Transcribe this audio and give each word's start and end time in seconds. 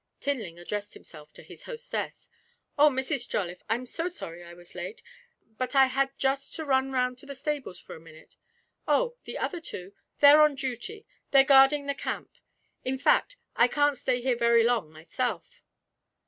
Tinling 0.19 0.57
addressed 0.57 0.95
himself 0.95 1.31
to 1.33 1.43
his 1.43 1.65
hostess. 1.65 2.31
'Oh, 2.75 2.89
Mrs. 2.89 3.29
Jolliffe, 3.29 3.61
I'm 3.69 3.85
so 3.85 4.07
sorry 4.07 4.43
I 4.43 4.55
was 4.55 4.73
late, 4.73 5.03
but 5.59 5.75
I 5.75 5.85
had 5.85 6.17
just 6.17 6.55
to 6.55 6.65
run 6.65 6.91
round 6.91 7.19
to 7.19 7.27
the 7.27 7.35
stables 7.35 7.77
for 7.79 7.93
a 7.95 7.99
minute. 7.99 8.35
Oh, 8.87 9.15
the 9.25 9.37
other 9.37 9.61
two? 9.61 9.93
They're 10.19 10.41
on 10.41 10.55
duty 10.55 11.05
they're 11.29 11.43
guarding 11.43 11.85
the 11.85 11.93
camp. 11.93 12.31
In 12.83 12.97
fact, 12.97 13.37
I 13.55 13.67
can't 13.67 13.95
stay 13.95 14.21
here 14.21 14.35
very 14.35 14.63
long 14.63 14.91
myself.' 14.91 15.61